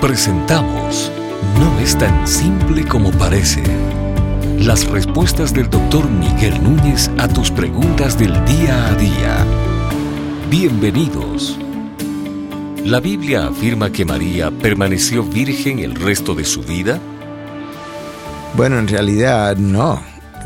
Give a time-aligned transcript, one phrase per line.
[0.00, 1.10] Presentamos
[1.58, 3.62] No es tan simple como parece.
[4.58, 9.46] Las respuestas del doctor Miguel Núñez a tus preguntas del día a día.
[10.50, 11.58] Bienvenidos.
[12.84, 17.00] ¿La Biblia afirma que María permaneció virgen el resto de su vida?
[18.54, 20.02] Bueno, en realidad no.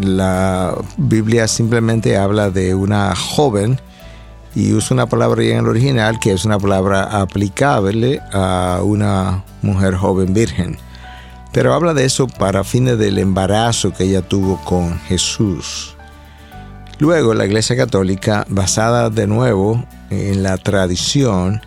[0.00, 3.78] La Biblia simplemente habla de una joven
[4.54, 9.94] y usa una palabra en el original que es una palabra aplicable a una mujer
[9.96, 10.78] joven virgen.
[11.52, 15.96] Pero habla de eso para fines del embarazo que ella tuvo con Jesús.
[16.98, 21.60] Luego la Iglesia Católica, basada de nuevo en la tradición,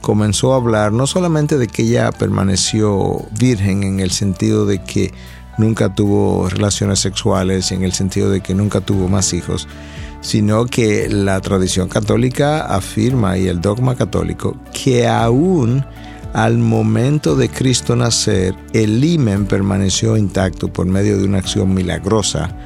[0.00, 5.12] comenzó a hablar no solamente de que ella permaneció virgen en el sentido de que
[5.56, 9.68] nunca tuvo relaciones sexuales, en el sentido de que nunca tuvo más hijos,
[10.24, 15.84] sino que la tradición católica afirma y el dogma católico que aún
[16.32, 22.56] al momento de Cristo nacer, el himen permaneció intacto por medio de una acción milagrosa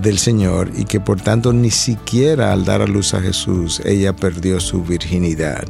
[0.00, 4.16] del Señor y que por tanto ni siquiera al dar a luz a Jesús ella
[4.16, 5.64] perdió su virginidad.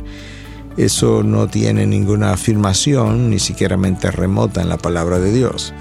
[0.77, 5.75] Eso no tiene ninguna afirmación, ni siquiera mente remota en la palabra de Dios.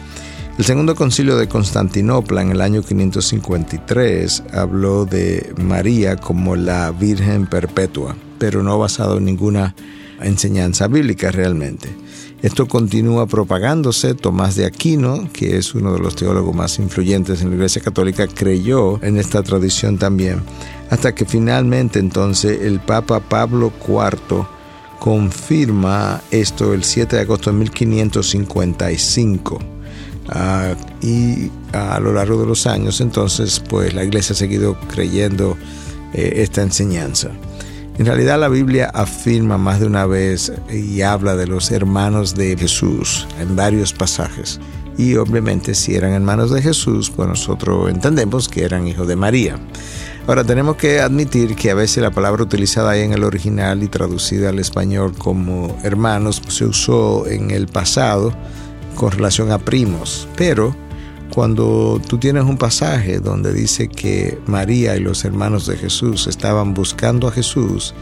[0.61, 7.47] El segundo concilio de Constantinopla en el año 553 habló de María como la Virgen
[7.47, 9.73] Perpetua, pero no basado en ninguna
[10.21, 11.89] enseñanza bíblica realmente.
[12.43, 14.13] Esto continúa propagándose.
[14.13, 18.27] Tomás de Aquino, que es uno de los teólogos más influyentes en la Iglesia Católica,
[18.27, 20.43] creyó en esta tradición también,
[20.91, 24.45] hasta que finalmente entonces el Papa Pablo IV
[24.99, 29.80] confirma esto el 7 de agosto de 1555
[30.33, 35.57] Ah, y a lo largo de los años entonces pues la iglesia ha seguido creyendo
[36.13, 37.31] eh, esta enseñanza.
[37.97, 42.55] En realidad la Biblia afirma más de una vez y habla de los hermanos de
[42.57, 44.59] Jesús en varios pasajes.
[44.97, 49.57] Y obviamente si eran hermanos de Jesús, pues nosotros entendemos que eran hijos de María.
[50.27, 53.87] Ahora tenemos que admitir que a veces la palabra utilizada ahí en el original y
[53.87, 58.33] traducida al español como hermanos se usó en el pasado
[58.95, 60.75] con relación a primos, pero
[61.33, 66.73] cuando tú tienes un pasaje donde dice que María y los hermanos de Jesús estaban
[66.73, 67.93] buscando a Jesús,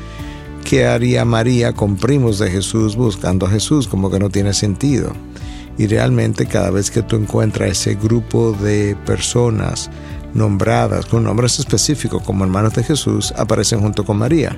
[0.65, 3.87] ¿qué haría María con primos de Jesús buscando a Jesús?
[3.87, 5.13] Como que no tiene sentido.
[5.77, 9.91] Y realmente cada vez que tú encuentras ese grupo de personas
[10.33, 14.57] nombradas con nombres específicos como hermanos de Jesús, aparecen junto con María,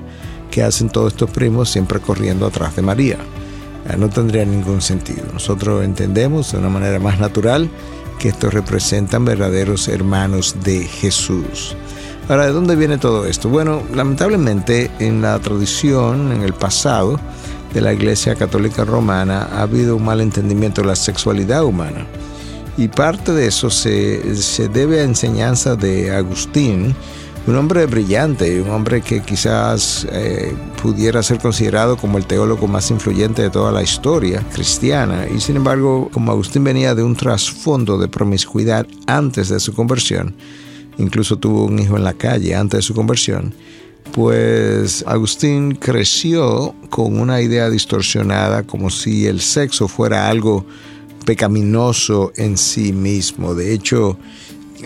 [0.50, 3.18] que hacen todos estos primos siempre corriendo atrás de María.
[3.88, 5.24] Ah, no tendría ningún sentido.
[5.32, 7.68] Nosotros entendemos de una manera más natural
[8.18, 11.74] que estos representan verdaderos hermanos de Jesús.
[12.28, 13.48] Ahora, ¿de dónde viene todo esto?
[13.48, 17.18] Bueno, lamentablemente en la tradición, en el pasado
[17.74, 22.06] de la Iglesia Católica Romana, ha habido un mal entendimiento de la sexualidad humana.
[22.76, 26.94] Y parte de eso se, se debe a enseñanza de Agustín,
[27.46, 32.90] un hombre brillante, un hombre que quizás eh, pudiera ser considerado como el teólogo más
[32.90, 35.26] influyente de toda la historia cristiana.
[35.34, 40.34] Y sin embargo, como Agustín venía de un trasfondo de promiscuidad antes de su conversión,
[40.98, 43.52] incluso tuvo un hijo en la calle antes de su conversión,
[44.12, 50.64] pues Agustín creció con una idea distorsionada como si el sexo fuera algo
[51.24, 53.54] pecaminoso en sí mismo.
[53.54, 54.18] De hecho,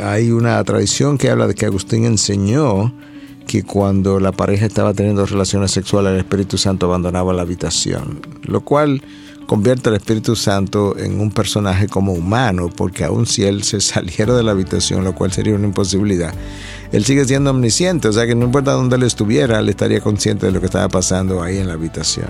[0.02, 2.92] hay una tradición que habla de que Agustín enseñó
[3.46, 8.60] que cuando la pareja estaba teniendo relaciones sexuales el Espíritu Santo abandonaba la habitación, lo
[8.62, 9.02] cual
[9.46, 14.34] convierte al Espíritu Santo en un personaje como humano, porque aun si él se saliera
[14.34, 16.34] de la habitación, lo cual sería una imposibilidad,
[16.92, 20.46] él sigue siendo omnisciente, o sea que no importa dónde él estuviera, él estaría consciente
[20.46, 22.28] de lo que estaba pasando ahí en la habitación.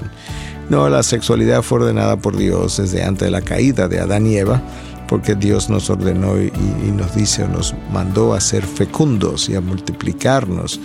[0.69, 4.37] No, la sexualidad fue ordenada por Dios desde antes de la caída de Adán y
[4.37, 4.61] Eva,
[5.07, 6.51] porque Dios nos ordenó y,
[6.97, 10.81] nos dice o nos mandó a ser fecundos y a multiplicarnos.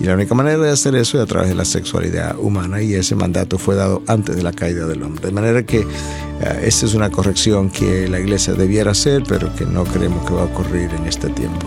[0.00, 2.94] Y la única manera de hacer eso es a través de la sexualidad humana y
[2.94, 5.26] ese mandato fue dado antes de la caída del hombre.
[5.26, 9.66] De manera que eh, esta es una corrección que la iglesia debiera hacer, pero que
[9.66, 11.66] no creemos que va a ocurrir en este tiempo.